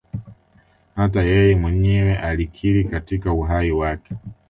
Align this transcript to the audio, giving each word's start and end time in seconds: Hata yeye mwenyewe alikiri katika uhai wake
Hata 0.95 1.21
yeye 1.23 1.55
mwenyewe 1.55 2.17
alikiri 2.17 2.85
katika 2.85 3.33
uhai 3.33 3.71
wake 3.71 4.15